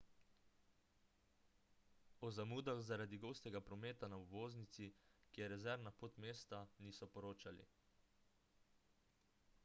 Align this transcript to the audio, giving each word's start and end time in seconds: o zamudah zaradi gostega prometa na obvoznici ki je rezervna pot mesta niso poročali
o 2.27 2.31
zamudah 2.37 2.79
zaradi 2.87 3.17
gostega 3.25 3.61
prometa 3.67 4.09
na 4.13 4.17
obvoznici 4.23 4.87
ki 5.31 5.43
je 5.43 5.49
rezervna 5.53 5.91
pot 5.99 6.17
mesta 6.25 6.61
niso 6.87 7.09
poročali 7.19 7.67